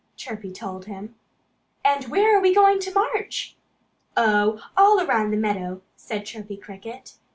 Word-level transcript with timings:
Chirpy 0.17 0.51
told 0.51 0.85
him. 0.85 1.13
"And 1.85 2.05
where 2.07 2.35
are 2.35 2.41
we 2.41 2.55
going 2.55 2.79
to 2.79 2.91
march?" 2.91 3.55
"Oh, 4.17 4.59
all 4.75 4.99
around 4.99 5.29
the 5.29 5.37
meadow!" 5.37 5.83
said 5.95 6.25
Chirpy 6.25 6.57
Cricket. 6.57 7.17